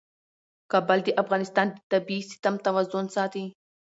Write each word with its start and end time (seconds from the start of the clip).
کابل 0.71 0.99
د 1.03 1.09
افغانستان 1.21 1.67
د 1.71 1.75
طبعي 1.91 2.19
سیسټم 2.29 2.55
توازن 2.65 3.05
ساتي. 3.15 3.45